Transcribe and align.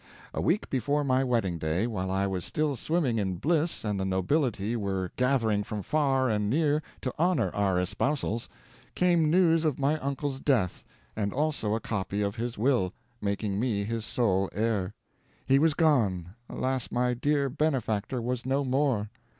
A 0.33 0.41
week 0.41 0.67
before 0.71 1.03
my 1.03 1.23
wedding 1.23 1.59
day, 1.59 1.85
while 1.85 2.09
I 2.09 2.25
was 2.25 2.43
still 2.43 2.75
swimming 2.75 3.19
in 3.19 3.35
bliss 3.35 3.85
and 3.85 3.99
the 3.99 4.03
nobility 4.03 4.75
were 4.75 5.11
gathering 5.15 5.63
from 5.63 5.83
far 5.83 6.27
and 6.27 6.49
near 6.49 6.81
to 7.01 7.13
honor 7.19 7.51
our 7.53 7.77
espousals, 7.77 8.49
came 8.95 9.29
news 9.29 9.63
of 9.63 9.77
my 9.77 9.99
uncle's 9.99 10.39
death, 10.39 10.83
and 11.15 11.31
also 11.31 11.75
a 11.75 11.79
copy 11.79 12.23
of 12.23 12.35
his 12.35 12.57
will, 12.57 12.93
making 13.21 13.59
me 13.59 13.83
his 13.83 14.03
sole 14.03 14.49
heir. 14.53 14.95
He 15.45 15.59
was 15.59 15.75
gone; 15.75 16.29
alas, 16.49 16.91
my 16.91 17.13
dear 17.13 17.47
benefactor 17.47 18.19
was 18.23 18.43
no 18.43 18.63
more. 18.65 19.11